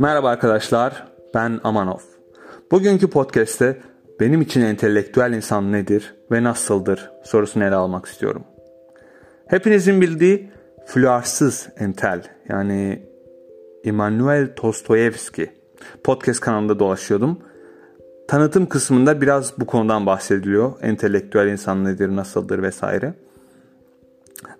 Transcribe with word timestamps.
Merhaba 0.00 0.28
arkadaşlar, 0.28 1.04
ben 1.34 1.60
Amanov. 1.64 1.98
Bugünkü 2.70 3.10
podcast'te 3.10 3.80
benim 4.20 4.40
için 4.40 4.60
entelektüel 4.60 5.32
insan 5.32 5.72
nedir 5.72 6.14
ve 6.32 6.42
nasıldır 6.42 7.10
sorusunu 7.24 7.64
ele 7.64 7.74
almak 7.74 8.06
istiyorum. 8.06 8.44
Hepinizin 9.46 10.00
bildiği 10.00 10.50
fluarsız 10.86 11.68
entel 11.78 12.22
yani 12.48 13.02
Immanuel 13.84 14.54
Tostoyevski 14.56 15.50
podcast 16.04 16.40
kanalında 16.40 16.78
dolaşıyordum. 16.78 17.38
Tanıtım 18.28 18.66
kısmında 18.66 19.20
biraz 19.20 19.60
bu 19.60 19.66
konudan 19.66 20.06
bahsediliyor. 20.06 20.72
Entelektüel 20.82 21.46
insan 21.46 21.84
nedir, 21.84 22.16
nasıldır 22.16 22.62
vesaire. 22.62 23.14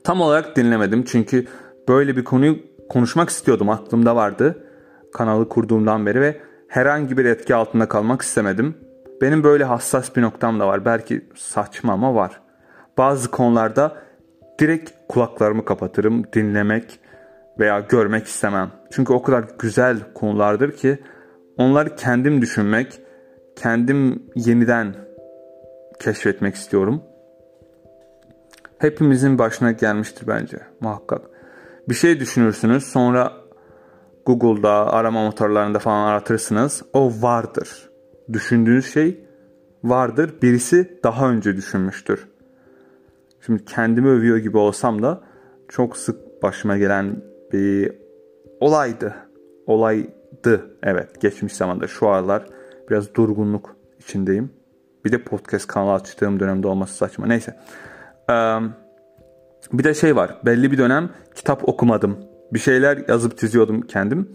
Tam 0.04 0.21
olarak 0.21 0.57
dinlemedim 0.57 1.04
çünkü 1.04 1.46
böyle 1.89 2.17
bir 2.17 2.25
konuyu 2.25 2.59
konuşmak 2.89 3.31
istiyordum. 3.31 3.68
Aklımda 3.68 4.17
vardı 4.17 4.67
kanalı 5.13 5.49
kurduğumdan 5.49 6.07
beri 6.07 6.21
ve 6.21 6.41
herhangi 6.69 7.18
bir 7.18 7.25
etki 7.25 7.55
altında 7.55 7.89
kalmak 7.89 8.23
istemedim. 8.23 8.75
Benim 9.21 9.45
böyle 9.45 9.64
hassas 9.64 10.17
bir 10.17 10.23
noktam 10.23 10.61
da 10.61 10.68
var. 10.68 10.85
Belki 10.85 11.29
saçma 11.37 11.93
ama 11.93 12.14
var. 12.14 12.41
Bazı 12.99 13.31
konularda 13.31 13.96
direkt 14.59 14.91
kulaklarımı 15.09 15.65
kapatırım. 15.65 16.25
Dinlemek 16.32 17.01
veya 17.59 17.81
görmek 17.81 18.27
istemem. 18.27 18.71
Çünkü 18.91 19.13
o 19.13 19.23
kadar 19.23 19.45
güzel 19.59 19.96
konulardır 20.15 20.73
ki 20.77 20.99
onları 21.57 21.96
kendim 21.96 22.43
düşünmek, 22.43 23.01
kendim 23.57 24.23
yeniden 24.35 24.95
keşfetmek 26.01 26.54
istiyorum. 26.54 27.03
Hepimizin 28.79 29.39
başına 29.39 29.73
gelmiştir 29.73 30.27
bence 30.29 30.59
muhakkak. 30.81 31.23
Bir 31.89 31.95
şey 31.95 32.20
düşünürsünüz 32.20 32.84
sonra 32.84 33.33
Google'da 34.27 34.93
arama 34.93 35.25
motorlarında 35.25 35.79
falan 35.79 36.07
aratırsınız. 36.07 36.83
O 36.93 37.13
vardır. 37.21 37.91
Düşündüğünüz 38.33 38.93
şey 38.93 39.25
vardır. 39.85 40.35
Birisi 40.43 41.01
daha 41.05 41.31
önce 41.31 41.57
düşünmüştür. 41.57 42.29
Şimdi 43.47 43.65
kendimi 43.65 44.09
övüyor 44.09 44.37
gibi 44.37 44.59
olsam 44.59 45.03
da 45.03 45.21
çok 45.69 45.97
sık 45.97 46.43
başıma 46.43 46.79
gelen 46.79 47.23
bir 47.53 47.93
olaydı. 48.61 49.15
Olaydı. 49.67 50.77
Evet 50.83 51.21
geçmiş 51.21 51.53
zamanda 51.53 51.87
şu 51.87 52.09
aralar 52.09 52.47
biraz 52.91 53.15
durgunluk 53.15 53.77
içindeyim. 53.99 54.51
Bir 55.05 55.12
de 55.12 55.23
podcast 55.23 55.67
kanalı 55.67 55.93
açtığım 55.93 56.41
dönemde 56.41 56.69
olması 56.69 56.95
saçma. 56.95 57.27
Neyse. 57.27 57.57
bir 59.73 59.84
de 59.84 59.95
şey 59.95 60.17
var. 60.17 60.39
Belli 60.45 60.73
bir 60.73 60.79
dönem 60.79 61.11
kitap 61.34 61.69
okumadım 61.69 62.30
bir 62.53 62.59
şeyler 62.59 63.05
yazıp 63.09 63.39
çiziyordum 63.39 63.81
kendim. 63.81 64.29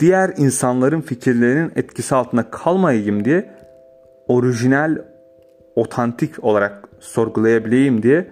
Diğer 0.00 0.34
insanların 0.36 1.00
fikirlerinin 1.00 1.72
etkisi 1.76 2.14
altında 2.14 2.50
kalmayayım 2.50 3.24
diye 3.24 3.54
orijinal, 4.28 4.98
otantik 5.76 6.44
olarak 6.44 6.88
sorgulayabileyim 7.00 8.02
diye 8.02 8.30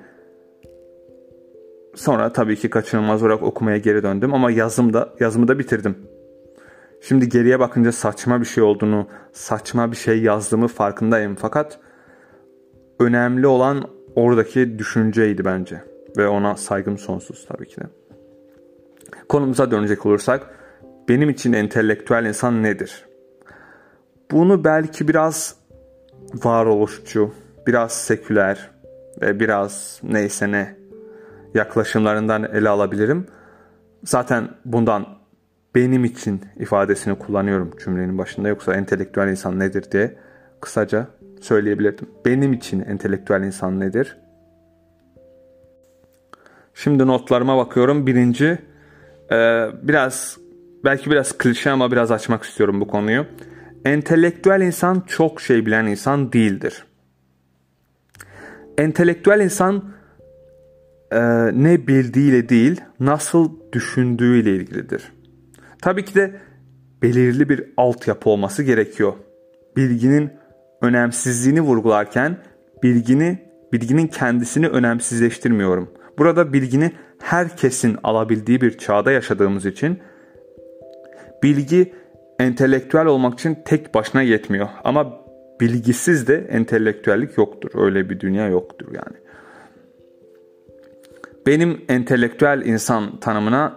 sonra 1.95 2.33
tabii 2.33 2.57
ki 2.57 2.71
kaçınılmaz 2.71 3.23
olarak 3.23 3.43
okumaya 3.43 3.79
geri 3.79 4.03
döndüm 4.03 4.35
ama 4.35 4.51
yazımda 4.51 5.15
yazımı 5.21 5.49
da 5.49 5.59
bitirdim. 5.59 5.97
Şimdi 7.01 7.29
geriye 7.29 7.61
bakınca 7.61 7.93
saçma 7.93 8.41
bir 8.41 8.47
şey 8.47 8.65
olduğunu, 8.65 9.07
saçma 9.33 9.91
bir 9.91 9.97
şey 9.97 10.23
yazdığımı 10.23 10.69
farkındayım 10.69 11.35
fakat 11.35 11.79
önemli 13.01 13.47
olan 13.47 13.85
oradaki 14.15 14.79
düşünceydi 14.79 15.45
bence 15.45 15.83
ve 16.17 16.29
ona 16.29 16.57
saygım 16.57 16.99
sonsuz 16.99 17.47
tabii 17.49 17.67
ki 17.67 17.81
de. 17.81 17.85
Konumuza 19.29 19.71
dönecek 19.71 20.07
olursak 20.07 20.47
benim 21.09 21.31
için 21.31 21.53
entelektüel 21.53 22.25
insan 22.25 22.63
nedir? 22.63 23.07
Bunu 24.31 24.65
belki 24.65 25.09
biraz 25.09 25.57
varoluşçu, 26.35 27.35
biraz 27.67 27.93
seküler 27.93 28.71
ve 29.21 29.41
biraz 29.41 30.01
neyse 30.03 30.53
ne 30.53 30.77
yaklaşımlarından 31.55 32.43
ele 32.43 32.69
alabilirim. 32.69 33.27
Zaten 34.05 34.49
bundan 34.65 35.07
benim 35.75 36.05
için 36.05 36.41
ifadesini 36.57 37.19
kullanıyorum 37.19 37.71
cümlenin 37.85 38.19
başında 38.19 38.49
yoksa 38.49 38.75
entelektüel 38.75 39.29
insan 39.29 39.59
nedir 39.59 39.91
diye 39.93 40.17
kısaca 40.61 41.07
söyleyebilirdim. 41.41 42.09
Benim 42.25 42.53
için 42.53 42.81
entelektüel 42.81 43.43
insan 43.43 43.81
nedir? 43.81 44.17
Şimdi 46.75 47.07
notlarıma 47.07 47.57
bakıyorum. 47.57 48.07
Birinci 48.07 48.59
ee, 49.33 49.67
biraz 49.83 50.39
belki 50.85 51.11
biraz 51.11 51.39
klişe 51.39 51.71
ama 51.71 51.93
biraz 51.93 52.11
açmak 52.11 52.43
istiyorum 52.43 52.81
bu 52.81 52.87
konuyu. 52.89 53.27
Entelektüel 53.85 54.61
insan 54.61 55.03
çok 55.07 55.41
şey 55.41 55.67
bilen 55.67 55.87
insan 55.87 56.33
değildir. 56.33 56.85
Entelektüel 58.79 59.41
insan 59.41 59.85
e, 61.11 61.21
ne 61.53 61.87
bildiğiyle 61.87 62.49
değil, 62.49 62.81
nasıl 63.01 63.53
düşündüğüyle 63.73 64.57
ilgilidir. 64.57 65.13
Tabii 65.83 66.05
ki 66.05 66.15
de 66.15 66.41
belirli 67.03 67.49
bir 67.49 67.65
altyapı 67.77 68.31
olması 68.31 68.63
gerekiyor. 68.63 69.13
Bilginin 69.77 70.33
önemsizliğini 70.83 71.61
vurgularken 71.61 72.37
bilgini 72.83 73.49
bilginin 73.73 74.07
kendisini 74.07 74.69
önemsizleştirmiyorum. 74.69 75.91
Burada 76.19 76.53
bilgini 76.53 76.93
herkesin 77.19 77.97
alabildiği 78.03 78.61
bir 78.61 78.79
çağda 78.79 79.13
yaşadığımız 79.13 79.67
için 79.67 79.99
bilgi 81.43 81.95
entelektüel 82.39 83.07
olmak 83.07 83.35
için 83.35 83.59
tek 83.65 83.95
başına 83.95 84.23
yetmiyor. 84.23 84.69
Ama 84.85 85.21
bilgisiz 85.61 86.29
de 86.29 86.47
entelektüellik 86.51 87.39
yoktur. 87.39 87.71
Öyle 87.75 88.11
bir 88.11 88.21
dünya 88.21 88.47
yoktur 88.47 88.87
yani. 88.87 89.17
Benim 91.47 91.85
entelektüel 91.89 92.63
insan 92.67 93.21
tanımına 93.21 93.77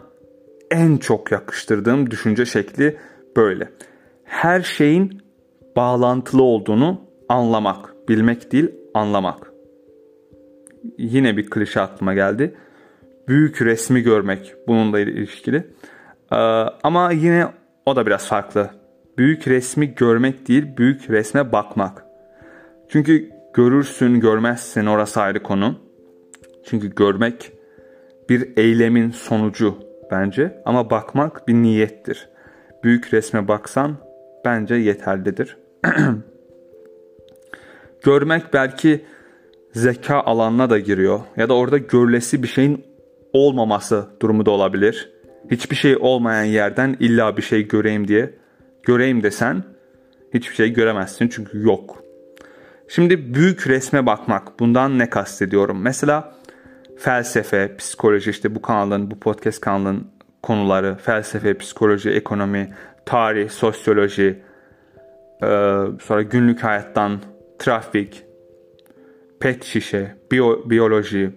en 0.72 0.98
çok 0.98 1.32
yakıştırdığım 1.32 2.12
düşünce 2.12 2.46
şekli 2.46 2.98
böyle. 3.38 3.70
Her 4.24 4.62
şeyin 4.62 5.22
bağlantılı 5.76 6.44
olduğunu 6.44 7.02
anlamak, 7.30 8.10
bilmek 8.10 8.52
değil, 8.52 8.72
anlamak. 8.94 9.51
Yine 10.98 11.38
bir 11.38 11.50
klişe 11.50 11.82
aklıma 11.82 12.14
geldi 12.14 12.56
büyük 13.28 13.62
resmi 13.62 14.02
görmek 14.02 14.56
bununla 14.68 15.00
ilişkili. 15.00 15.68
Ee, 16.32 16.36
ama 16.84 17.12
yine 17.12 17.48
o 17.86 17.96
da 17.96 18.06
biraz 18.06 18.28
farklı. 18.28 18.70
Büyük 19.18 19.48
resmi 19.48 19.96
görmek 19.96 20.48
değil, 20.48 20.78
büyük 20.78 21.10
resme 21.10 21.52
bakmak. 21.52 22.06
Çünkü 22.90 23.30
görürsün, 23.54 24.20
görmezsin 24.20 24.86
orası 24.86 25.22
ayrı 25.22 25.44
konu. 25.44 25.80
Çünkü 26.66 26.96
görmek 26.96 27.52
bir 28.30 28.58
eylemin 28.58 29.12
sonucu 29.12 29.78
bence 30.12 30.62
ama 30.66 30.90
bakmak 30.90 31.48
bir 31.48 31.54
niyettir. 31.54 32.30
Büyük 32.84 33.14
resme 33.14 33.48
baksan 33.48 33.98
bence 34.46 34.76
yeterlidir. 34.76 35.58
Görmek 38.04 38.54
belki 38.54 39.06
zeka 39.74 40.22
alanına 40.22 40.70
da 40.70 40.80
giriyor 40.80 41.20
ya 41.38 41.50
da 41.50 41.54
orada 41.54 41.78
görülesi 41.78 42.44
bir 42.44 42.48
şeyin 42.48 42.86
olmaması 43.34 44.06
durumu 44.22 44.46
da 44.46 44.52
olabilir. 44.52 45.12
Hiçbir 45.52 45.76
şey 45.76 45.98
olmayan 46.00 46.44
yerden 46.44 46.98
illa 47.00 47.38
bir 47.38 47.42
şey 47.42 47.68
göreyim 47.68 48.08
diye 48.08 48.34
göreyim 48.84 49.24
desen 49.24 49.64
hiçbir 50.34 50.56
şey 50.56 50.74
göremezsin 50.74 51.28
çünkü 51.28 51.64
yok. 51.64 52.04
Şimdi 52.88 53.34
büyük 53.34 53.68
resme 53.68 54.06
bakmak 54.06 54.60
bundan 54.60 55.00
ne 55.00 55.10
kastediyorum? 55.10 55.82
Mesela 55.82 56.34
felsefe, 56.98 57.76
psikoloji 57.78 58.30
işte 58.30 58.56
bu 58.56 58.62
kanalın, 58.62 59.12
bu 59.12 59.20
podcast 59.20 59.62
kanalının 59.62 60.08
konuları 60.44 60.96
felsefe, 60.96 61.58
psikoloji, 61.58 62.10
ekonomi, 62.10 62.74
tarih, 63.06 63.50
sosyoloji, 63.50 64.40
sonra 66.02 66.22
günlük 66.22 66.64
hayattan 66.64 67.20
trafik, 67.60 68.24
pet 69.42 69.64
şişe, 69.64 70.16
biyo, 70.32 70.70
biyoloji, 70.70 71.32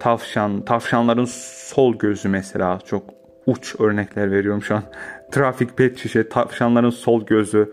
tavşan, 0.00 0.64
tavşanların 0.64 1.24
sol 1.24 1.98
gözü 1.98 2.28
mesela 2.28 2.78
çok 2.84 3.02
uç 3.46 3.74
örnekler 3.80 4.30
veriyorum 4.30 4.62
şu 4.62 4.74
an. 4.74 4.82
Trafik 5.32 5.76
pet 5.76 5.98
şişe, 5.98 6.28
tavşanların 6.28 6.90
sol 6.90 7.26
gözü. 7.26 7.72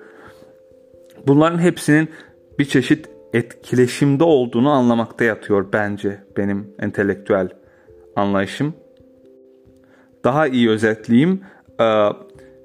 Bunların 1.27 1.59
hepsinin 1.59 2.09
bir 2.59 2.65
çeşit 2.65 3.09
etkileşimde 3.33 4.23
olduğunu 4.23 4.69
anlamakta 4.69 5.23
yatıyor 5.23 5.65
bence 5.73 6.19
benim 6.37 6.73
entelektüel 6.79 7.49
anlayışım. 8.15 8.73
Daha 10.23 10.47
iyi 10.47 10.69
özetleyeyim. 10.69 11.41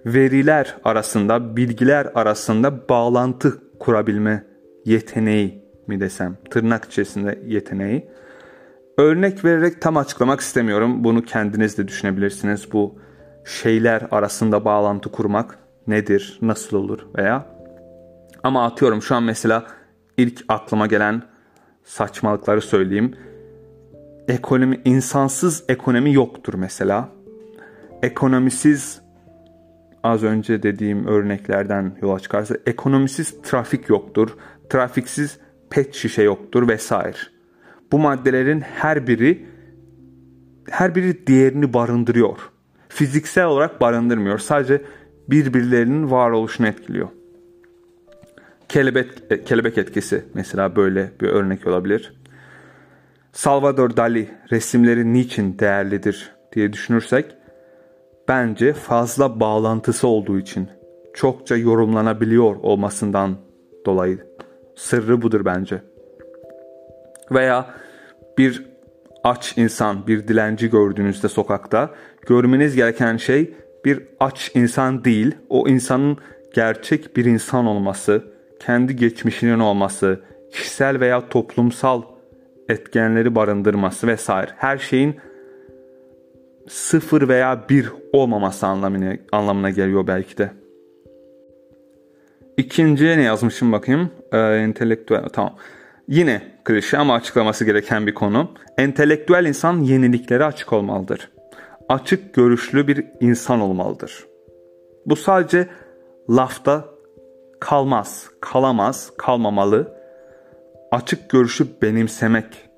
Veriler 0.06 0.76
arasında, 0.84 1.56
bilgiler 1.56 2.08
arasında 2.14 2.88
bağlantı 2.88 3.78
kurabilme 3.78 4.46
yeteneği 4.84 5.65
mi 5.88 6.00
desem, 6.00 6.36
tırnak 6.50 6.84
içerisinde 6.84 7.38
yeteneği. 7.46 8.08
Örnek 8.98 9.44
vererek 9.44 9.82
tam 9.82 9.96
açıklamak 9.96 10.40
istemiyorum. 10.40 11.04
Bunu 11.04 11.22
kendiniz 11.22 11.78
de 11.78 11.88
düşünebilirsiniz. 11.88 12.72
Bu 12.72 12.98
şeyler 13.44 14.06
arasında 14.10 14.64
bağlantı 14.64 15.12
kurmak 15.12 15.58
nedir, 15.86 16.38
nasıl 16.42 16.76
olur 16.76 17.06
veya 17.16 17.56
ama 18.42 18.64
atıyorum 18.64 19.02
şu 19.02 19.14
an 19.14 19.22
mesela 19.22 19.66
ilk 20.16 20.44
aklıma 20.48 20.86
gelen 20.86 21.22
saçmalıkları 21.84 22.60
söyleyeyim. 22.60 23.14
Ekonomi 24.28 24.80
insansız 24.84 25.64
ekonomi 25.68 26.12
yoktur 26.12 26.54
mesela. 26.54 27.08
Ekonomisiz 28.02 29.00
az 30.02 30.22
önce 30.22 30.62
dediğim 30.62 31.06
örneklerden 31.06 31.98
yola 32.02 32.20
çıkarsa 32.20 32.56
ekonomisiz 32.66 33.42
trafik 33.42 33.88
yoktur. 33.88 34.36
Trafiksiz 34.70 35.38
pet 35.70 35.94
şişe 35.94 36.22
yoktur 36.22 36.68
vesaire. 36.68 37.16
Bu 37.92 37.98
maddelerin 37.98 38.60
her 38.60 39.06
biri 39.06 39.46
her 40.70 40.94
biri 40.94 41.26
diğerini 41.26 41.72
barındırıyor. 41.74 42.38
Fiziksel 42.88 43.44
olarak 43.46 43.80
barındırmıyor. 43.80 44.38
Sadece 44.38 44.82
birbirlerinin 45.28 46.10
varoluşunu 46.10 46.66
etkiliyor. 46.66 47.08
Kelebek, 48.68 49.08
e, 49.30 49.44
kelebek 49.44 49.78
etkisi 49.78 50.24
mesela 50.34 50.76
böyle 50.76 51.12
bir 51.20 51.28
örnek 51.28 51.66
olabilir. 51.66 52.12
Salvador 53.32 53.96
Dali 53.96 54.30
resimleri 54.52 55.12
niçin 55.12 55.58
değerlidir 55.58 56.32
diye 56.52 56.72
düşünürsek 56.72 57.36
bence 58.28 58.72
fazla 58.72 59.40
bağlantısı 59.40 60.08
olduğu 60.08 60.38
için 60.38 60.68
çokça 61.14 61.56
yorumlanabiliyor 61.56 62.56
olmasından 62.56 63.36
dolayı 63.86 64.25
sırrı 64.76 65.22
budur 65.22 65.44
bence. 65.44 65.82
Veya 67.30 67.74
bir 68.38 68.66
aç 69.24 69.58
insan, 69.58 70.06
bir 70.06 70.28
dilenci 70.28 70.70
gördüğünüzde 70.70 71.28
sokakta 71.28 71.90
görmeniz 72.26 72.76
gereken 72.76 73.16
şey 73.16 73.54
bir 73.84 74.02
aç 74.20 74.50
insan 74.54 75.04
değil, 75.04 75.34
o 75.48 75.68
insanın 75.68 76.18
gerçek 76.54 77.16
bir 77.16 77.24
insan 77.24 77.66
olması, 77.66 78.24
kendi 78.60 78.96
geçmişinin 78.96 79.58
olması, 79.58 80.20
kişisel 80.52 81.00
veya 81.00 81.28
toplumsal 81.28 82.02
etkenleri 82.68 83.34
barındırması 83.34 84.06
vesaire. 84.06 84.50
Her 84.56 84.78
şeyin 84.78 85.16
sıfır 86.68 87.28
veya 87.28 87.64
bir 87.68 87.92
olmaması 88.12 88.66
anlamına, 88.66 89.16
anlamına 89.32 89.70
geliyor 89.70 90.06
belki 90.06 90.38
de. 90.38 90.50
İkinciye 92.56 93.18
ne 93.18 93.22
yazmışım 93.22 93.72
bakayım. 93.72 94.10
Ee, 94.32 94.38
entelektüel 94.38 95.28
tamam. 95.28 95.56
Yine 96.08 96.42
klişe 96.64 96.98
ama 96.98 97.14
açıklaması 97.14 97.64
gereken 97.64 98.06
bir 98.06 98.14
konu. 98.14 98.50
Entelektüel 98.78 99.46
insan 99.46 99.80
yeniliklere 99.80 100.44
açık 100.44 100.72
olmalıdır. 100.72 101.30
Açık 101.88 102.34
görüşlü 102.34 102.88
bir 102.88 103.04
insan 103.20 103.60
olmalıdır. 103.60 104.26
Bu 105.06 105.16
sadece 105.16 105.68
lafta 106.30 106.84
kalmaz, 107.60 108.30
kalamaz, 108.40 109.12
kalmamalı. 109.18 109.96
Açık 110.92 111.30
görüşü 111.30 111.66
benimsemek 111.82 112.68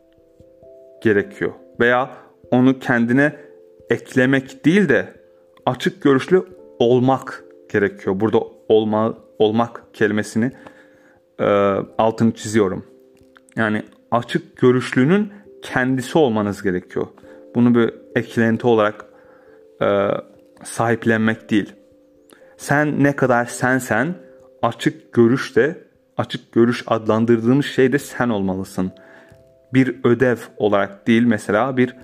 gerekiyor. 1.03 1.53
Veya 1.81 2.11
onu 2.51 2.79
kendine 2.79 3.37
eklemek 3.91 4.65
değil 4.65 4.89
de 4.89 5.09
açık 5.67 6.03
görüşlü 6.03 6.45
olmak 6.79 7.45
gerekiyor. 7.73 8.21
Burada 8.21 8.39
olma, 8.69 9.19
olmak 9.39 9.83
kelimesini 9.93 10.53
e, 11.39 11.45
altını 11.99 12.33
çiziyorum. 12.33 12.87
Yani 13.57 13.83
açık 14.11 14.57
görüşlünün 14.57 15.33
kendisi 15.63 16.19
olmanız 16.19 16.63
gerekiyor. 16.63 17.07
Bunu 17.55 17.75
bir 17.75 17.95
eklenti 18.17 18.67
olarak 18.67 19.05
e, 19.83 20.09
sahiplenmek 20.65 21.51
değil. 21.51 21.73
Sen 22.57 23.05
ne 23.05 23.17
kadar 23.17 23.45
sensen 23.45 24.15
açık 24.63 25.13
görüş 25.13 25.57
de 25.57 25.89
açık 26.17 26.53
görüş 26.53 26.85
adlandırdığımız 26.87 27.67
şey 27.67 27.93
de 27.93 27.99
sen 27.99 28.29
olmalısın. 28.29 28.93
Bir 29.75 29.97
ödev 30.05 30.37
olarak 30.57 31.07
değil 31.07 31.23
mesela 31.23 31.77
bir 31.77 31.97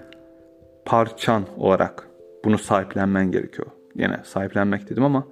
parçan 0.85 1.45
olarak 1.57 2.09
bunu 2.45 2.59
sahiplenmen 2.59 3.31
gerekiyor. 3.31 3.67
Yine 3.95 4.21
sahiplenmek 4.25 4.91
dedim 4.91 5.05
ama 5.05 5.27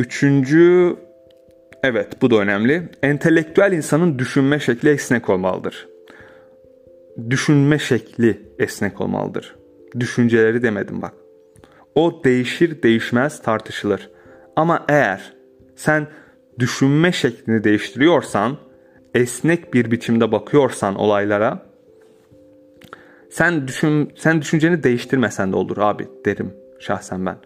Üçüncü 0.00 0.96
Evet 1.82 2.22
bu 2.22 2.30
da 2.30 2.36
önemli. 2.36 2.88
Entelektüel 3.02 3.72
insanın 3.72 4.18
düşünme 4.18 4.60
şekli 4.60 4.88
esnek 4.88 5.30
olmalıdır. 5.30 5.88
Düşünme 7.30 7.78
şekli 7.78 8.42
esnek 8.58 9.00
olmalıdır. 9.00 9.56
Düşünceleri 10.00 10.62
demedim 10.62 11.02
bak. 11.02 11.12
O 11.94 12.24
değişir 12.24 12.82
değişmez 12.82 13.42
tartışılır. 13.42 14.10
Ama 14.56 14.84
eğer 14.88 15.32
sen 15.76 16.06
düşünme 16.58 17.12
şeklini 17.12 17.64
değiştiriyorsan, 17.64 18.56
esnek 19.14 19.74
bir 19.74 19.90
biçimde 19.90 20.32
bakıyorsan 20.32 20.94
olaylara, 20.94 21.66
sen 23.30 23.68
düşün 23.68 24.12
sen 24.16 24.40
düşünceni 24.40 24.82
değiştirmesen 24.82 25.52
de 25.52 25.56
olur 25.56 25.78
abi 25.78 26.08
derim 26.24 26.54
şahsen 26.78 27.26
ben. 27.26 27.36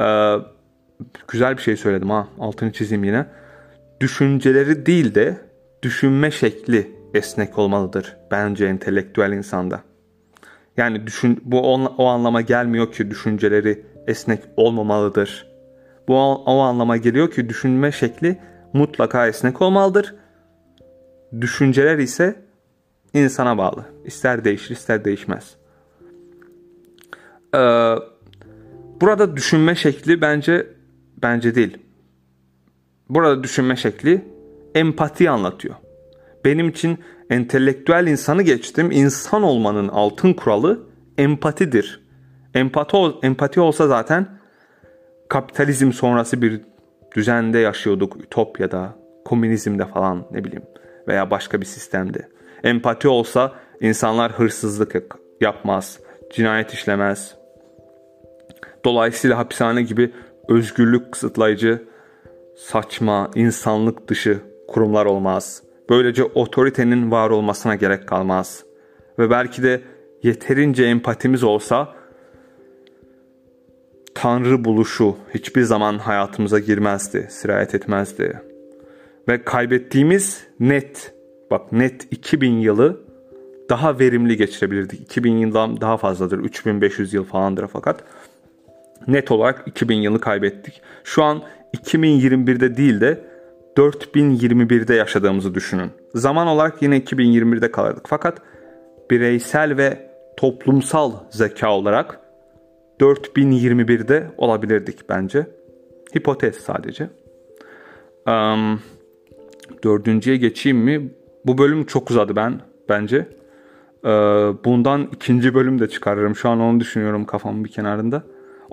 Ee, 0.00 0.53
güzel 1.28 1.56
bir 1.56 1.62
şey 1.62 1.76
söyledim 1.76 2.10
ha. 2.10 2.28
Altını 2.38 2.72
çizeyim 2.72 3.04
yine. 3.04 3.26
Düşünceleri 4.00 4.86
değil 4.86 5.14
de 5.14 5.36
düşünme 5.82 6.30
şekli 6.30 6.90
esnek 7.14 7.58
olmalıdır 7.58 8.16
bence 8.30 8.66
entelektüel 8.66 9.32
insanda. 9.32 9.80
Yani 10.76 11.06
düşün 11.06 11.40
bu 11.44 11.74
o, 11.74 11.84
o 11.98 12.06
anlama 12.06 12.40
gelmiyor 12.40 12.92
ki 12.92 13.10
düşünceleri 13.10 13.86
esnek 14.06 14.42
olmamalıdır. 14.56 15.54
Bu 16.08 16.18
o 16.18 16.58
anlama 16.58 16.96
geliyor 16.96 17.30
ki 17.30 17.48
düşünme 17.48 17.92
şekli 17.92 18.38
mutlaka 18.72 19.28
esnek 19.28 19.62
olmalıdır. 19.62 20.14
Düşünceler 21.40 21.98
ise 21.98 22.42
insana 23.14 23.58
bağlı. 23.58 23.84
İster 24.04 24.44
değişir 24.44 24.74
ister 24.74 25.04
değişmez. 25.04 25.56
Ee, 27.54 27.94
burada 29.00 29.36
düşünme 29.36 29.74
şekli 29.74 30.20
bence 30.20 30.66
bence 31.22 31.54
değil. 31.54 31.78
Burada 33.08 33.42
düşünme 33.42 33.76
şekli 33.76 34.24
empati 34.74 35.30
anlatıyor. 35.30 35.74
Benim 36.44 36.68
için 36.68 36.98
entelektüel 37.30 38.06
insanı 38.06 38.42
geçtim. 38.42 38.90
İnsan 38.90 39.42
olmanın 39.42 39.88
altın 39.88 40.32
kuralı 40.32 40.86
empatidir. 41.18 42.04
Empati, 42.54 42.96
empati 43.22 43.60
olsa 43.60 43.86
zaten 43.86 44.28
kapitalizm 45.28 45.92
sonrası 45.92 46.42
bir 46.42 46.60
düzende 47.16 47.58
yaşıyorduk. 47.58 48.16
Ütopya'da, 48.24 48.96
komünizmde 49.24 49.86
falan 49.86 50.26
ne 50.30 50.44
bileyim 50.44 50.64
veya 51.08 51.30
başka 51.30 51.60
bir 51.60 51.66
sistemde. 51.66 52.28
Empati 52.64 53.08
olsa 53.08 53.52
insanlar 53.80 54.32
hırsızlık 54.32 55.06
yapmaz, 55.40 56.00
cinayet 56.32 56.72
işlemez. 56.72 57.34
Dolayısıyla 58.84 59.38
hapishane 59.38 59.82
gibi 59.82 60.12
özgürlük 60.48 61.12
kısıtlayıcı, 61.12 61.82
saçma, 62.56 63.30
insanlık 63.34 64.08
dışı 64.08 64.40
kurumlar 64.68 65.06
olmaz. 65.06 65.62
Böylece 65.90 66.24
otoritenin 66.24 67.10
var 67.10 67.30
olmasına 67.30 67.74
gerek 67.74 68.08
kalmaz. 68.08 68.64
Ve 69.18 69.30
belki 69.30 69.62
de 69.62 69.80
yeterince 70.22 70.84
empatimiz 70.84 71.44
olsa 71.44 71.94
Tanrı 74.14 74.64
buluşu 74.64 75.16
hiçbir 75.34 75.62
zaman 75.62 75.98
hayatımıza 75.98 76.58
girmezdi, 76.58 77.26
sirayet 77.30 77.74
etmezdi. 77.74 78.40
Ve 79.28 79.44
kaybettiğimiz 79.44 80.46
net, 80.60 81.14
bak 81.50 81.72
net 81.72 82.08
2000 82.10 82.52
yılı 82.52 83.00
daha 83.70 83.98
verimli 83.98 84.36
geçirebilirdik. 84.36 85.00
2000 85.00 85.36
yıldan 85.36 85.80
daha 85.80 85.96
fazladır, 85.96 86.38
3500 86.38 87.14
yıl 87.14 87.24
falandır 87.24 87.66
fakat 87.66 88.04
net 89.06 89.30
olarak 89.30 89.62
2000 89.66 89.96
yılı 89.96 90.20
kaybettik. 90.20 90.82
Şu 91.04 91.24
an 91.24 91.42
2021'de 91.76 92.76
değil 92.76 93.00
de 93.00 93.20
4021'de 93.76 94.94
yaşadığımızı 94.94 95.54
düşünün. 95.54 95.90
Zaman 96.14 96.46
olarak 96.46 96.82
yine 96.82 96.98
2021'de 96.98 97.70
kalırdık. 97.70 98.04
Fakat 98.08 98.38
bireysel 99.10 99.76
ve 99.76 100.10
toplumsal 100.36 101.12
zeka 101.30 101.72
olarak 101.72 102.20
4021'de 103.00 104.30
olabilirdik 104.36 105.08
bence. 105.08 105.46
Hipotez 106.16 106.56
sadece. 106.56 107.10
Dördüncüye 109.84 110.36
geçeyim 110.36 110.78
mi? 110.78 111.10
Bu 111.46 111.58
bölüm 111.58 111.84
çok 111.84 112.10
uzadı 112.10 112.36
ben 112.36 112.60
bence. 112.88 113.28
Ee, 114.04 114.08
bundan 114.64 115.08
ikinci 115.12 115.54
bölüm 115.54 115.80
de 115.80 115.88
çıkarırım. 115.88 116.36
Şu 116.36 116.48
an 116.48 116.60
onu 116.60 116.80
düşünüyorum 116.80 117.24
kafamın 117.24 117.64
bir 117.64 117.70
kenarında. 117.70 118.22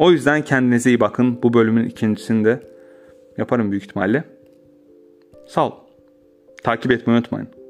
O 0.02 0.12
yüzden 0.12 0.42
kendinize 0.42 0.90
iyi 0.90 1.00
bakın. 1.00 1.44
Bu 1.44 1.54
bölümün 1.54 1.86
ikincisinde 1.86 2.60
yaparım 3.38 3.72
büyük 3.72 3.84
ihtimalle. 3.84 4.24
Sağ 5.48 5.68
ol. 5.68 5.72
Takip 6.64 6.92
etmeyi 6.92 7.18
unutmayın. 7.18 7.61